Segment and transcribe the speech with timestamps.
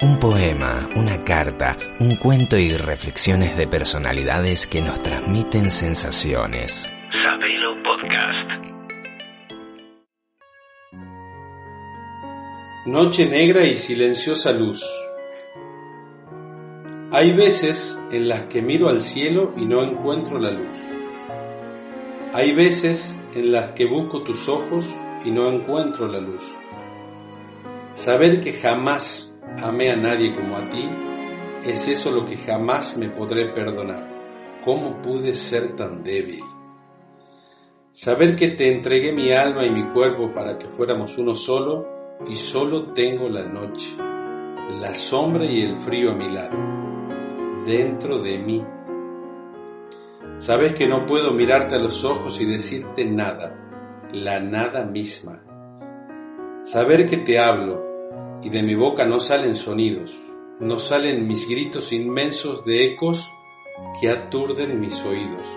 [0.00, 6.88] Un poema, una carta, un cuento y reflexiones de personalidades que nos transmiten sensaciones.
[7.10, 8.76] Sabelo Podcast.
[12.86, 14.86] Noche negra y silenciosa luz.
[17.10, 20.80] Hay veces en las que miro al cielo y no encuentro la luz.
[22.34, 26.44] Hay veces en las que busco tus ojos y no encuentro la luz.
[27.94, 30.88] Saber que jamás amé a nadie como a ti,
[31.64, 34.60] es eso lo que jamás me podré perdonar.
[34.64, 36.42] ¿Cómo pude ser tan débil?
[37.92, 41.86] Saber que te entregué mi alma y mi cuerpo para que fuéramos uno solo
[42.26, 43.94] y solo tengo la noche,
[44.80, 46.56] la sombra y el frío a mi lado,
[47.64, 48.64] dentro de mí.
[50.38, 55.42] Sabes que no puedo mirarte a los ojos y decirte nada, la nada misma.
[56.62, 57.87] Saber que te hablo,
[58.42, 60.18] y de mi boca no salen sonidos,
[60.60, 63.32] no salen mis gritos inmensos de ecos
[64.00, 65.48] que aturden mis oídos.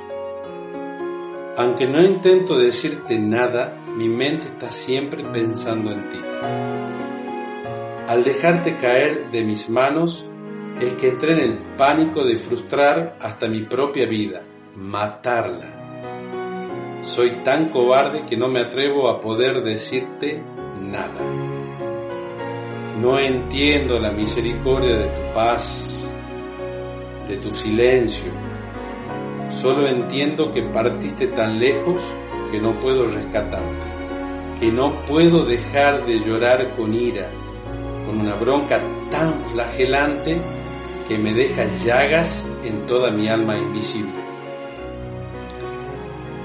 [1.58, 6.20] Aunque no intento decirte nada, mi mente está siempre pensando en ti.
[8.08, 10.28] Al dejarte caer de mis manos,
[10.82, 14.44] es que entré en el pánico de frustrar hasta mi propia vida,
[14.76, 17.00] matarla.
[17.02, 20.42] Soy tan cobarde que no me atrevo a poder decirte
[20.80, 21.51] nada.
[23.02, 26.08] No entiendo la misericordia de tu paz,
[27.28, 28.32] de tu silencio.
[29.50, 32.04] Solo entiendo que partiste tan lejos
[32.52, 33.88] que no puedo rescatarte,
[34.60, 37.32] que no puedo dejar de llorar con ira,
[38.06, 38.80] con una bronca
[39.10, 40.40] tan flagelante
[41.08, 44.24] que me deja llagas en toda mi alma invisible.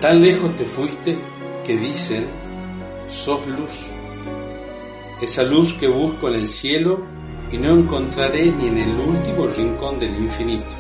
[0.01, 1.19] Tan lejos te fuiste
[1.67, 2.31] que dicen,
[3.09, 3.91] sos luz
[5.21, 7.05] esa luz que busco en el cielo
[7.51, 10.75] y no encontraré ni en el último rincón del infinito.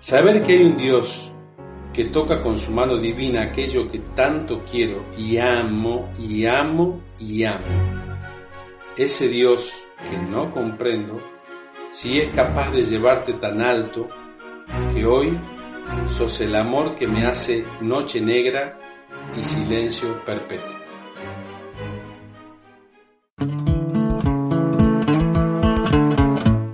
[0.00, 1.32] Saber que hay un Dios
[1.92, 7.44] que toca con su mano divina aquello que tanto quiero y amo y amo y
[7.44, 7.66] amo.
[8.96, 11.22] Ese Dios que no comprendo,
[11.92, 14.08] si es capaz de llevarte tan alto
[14.92, 15.38] que hoy
[16.06, 18.78] sos el amor que me hace noche negra
[19.38, 20.81] y silencio perpetuo.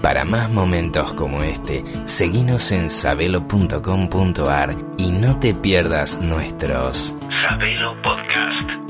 [0.09, 7.15] Para más momentos como este, seguinos en sabelo.com.ar y no te pierdas nuestros
[7.47, 8.88] Sabelo Podcast.